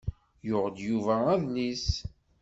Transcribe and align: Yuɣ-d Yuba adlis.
Yuɣ-d 0.47 0.77
Yuba 0.87 1.15
adlis. 1.33 1.87